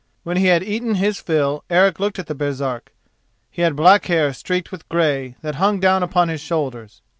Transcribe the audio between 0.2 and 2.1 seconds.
When he had eaten his fill Eric